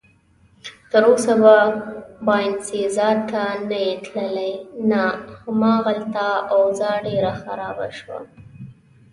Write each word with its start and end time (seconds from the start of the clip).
تراوسه 0.91 1.33
به 1.41 1.55
باینسیزا 2.27 3.09
ته 3.29 3.43
نه 3.69 3.79
یې 3.85 3.93
تللی؟ 4.05 4.53
نه، 4.91 5.03
هماغلته 5.43 6.27
اوضاع 6.55 6.95
ډېره 7.07 7.33
خرابه 7.41 7.87
شوه. 7.97 8.19